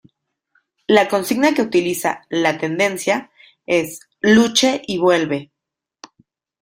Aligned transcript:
La 0.87 1.07
consigna 1.07 1.53
que 1.53 1.61
utiliza 1.61 2.25
"la 2.27 2.57
Tendencia" 2.57 3.29
es 3.67 3.99
"Luche 4.19 4.81
y 4.87 4.97
vuelve". 4.97 5.51